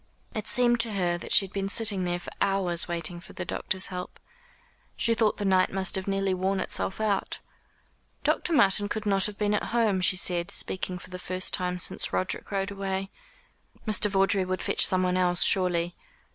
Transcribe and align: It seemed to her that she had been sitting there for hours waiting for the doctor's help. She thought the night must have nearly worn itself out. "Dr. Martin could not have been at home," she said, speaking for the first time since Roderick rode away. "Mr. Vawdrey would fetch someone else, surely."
It 0.33 0.47
seemed 0.47 0.79
to 0.79 0.93
her 0.93 1.19
that 1.19 1.31
she 1.31 1.45
had 1.45 1.53
been 1.53 1.69
sitting 1.69 2.05
there 2.05 2.17
for 2.19 2.31
hours 2.41 2.87
waiting 2.87 3.19
for 3.19 3.33
the 3.33 3.45
doctor's 3.45 3.85
help. 3.93 4.19
She 4.95 5.13
thought 5.13 5.37
the 5.37 5.45
night 5.45 5.71
must 5.71 5.93
have 5.93 6.07
nearly 6.07 6.33
worn 6.33 6.59
itself 6.59 6.99
out. 6.99 7.37
"Dr. 8.23 8.51
Martin 8.51 8.89
could 8.89 9.05
not 9.05 9.27
have 9.27 9.37
been 9.37 9.53
at 9.53 9.65
home," 9.75 10.01
she 10.01 10.17
said, 10.17 10.49
speaking 10.49 10.97
for 10.97 11.11
the 11.11 11.19
first 11.19 11.53
time 11.53 11.77
since 11.77 12.11
Roderick 12.11 12.49
rode 12.49 12.71
away. 12.71 13.11
"Mr. 13.87 14.09
Vawdrey 14.09 14.43
would 14.43 14.63
fetch 14.63 14.83
someone 14.83 15.17
else, 15.17 15.43
surely." 15.43 15.95